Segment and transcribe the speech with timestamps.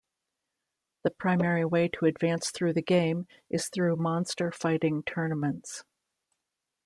[1.03, 5.83] The primary way to advance through the game is through monster fighting tournaments.